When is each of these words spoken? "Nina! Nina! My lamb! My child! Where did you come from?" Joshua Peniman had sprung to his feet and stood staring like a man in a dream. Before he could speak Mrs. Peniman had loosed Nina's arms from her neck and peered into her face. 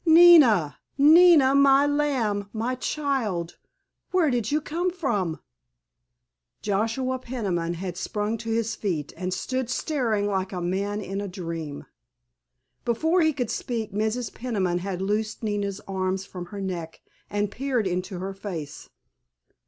"Nina! 0.03 0.79
Nina! 0.97 1.53
My 1.53 1.85
lamb! 1.85 2.49
My 2.53 2.73
child! 2.73 3.59
Where 4.09 4.31
did 4.31 4.51
you 4.51 4.59
come 4.59 4.89
from?" 4.89 5.39
Joshua 6.63 7.19
Peniman 7.19 7.75
had 7.75 7.97
sprung 7.97 8.39
to 8.39 8.49
his 8.49 8.73
feet 8.75 9.13
and 9.15 9.31
stood 9.31 9.69
staring 9.69 10.25
like 10.25 10.51
a 10.51 10.59
man 10.59 11.01
in 11.01 11.21
a 11.21 11.27
dream. 11.27 11.85
Before 12.83 13.21
he 13.21 13.31
could 13.31 13.51
speak 13.51 13.91
Mrs. 13.93 14.33
Peniman 14.33 14.79
had 14.79 15.03
loosed 15.03 15.43
Nina's 15.43 15.81
arms 15.81 16.25
from 16.25 16.47
her 16.47 16.61
neck 16.61 17.03
and 17.29 17.51
peered 17.51 17.85
into 17.85 18.17
her 18.17 18.33
face. 18.33 18.89